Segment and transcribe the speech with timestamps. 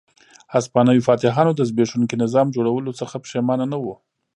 [0.55, 3.95] هسپانوي فاتحانو د زبېښونکي نظام جوړولو څخه پښېمانه نه وو.